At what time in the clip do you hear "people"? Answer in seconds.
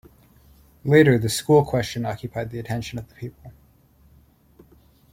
3.13-3.53